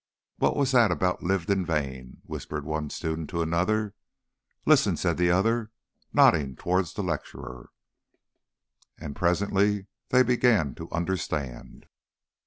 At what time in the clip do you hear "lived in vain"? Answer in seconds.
1.21-2.21